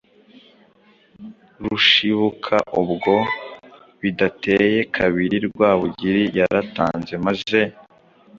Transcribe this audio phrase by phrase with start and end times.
[1.61, 3.13] rushibuka ubwo.
[4.01, 7.61] Bidateye kabiri Rwabugili yaratanze maze